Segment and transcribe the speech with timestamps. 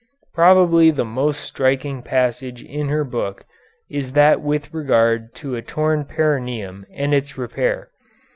[0.33, 3.45] Probably the most striking passage in her book
[3.87, 7.91] is that with regard to a torn perineum and its repair.